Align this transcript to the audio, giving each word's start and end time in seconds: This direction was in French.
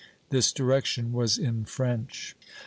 This 0.31 0.51
direction 0.51 1.13
was 1.13 1.37
in 1.37 1.63
French. 1.63 2.35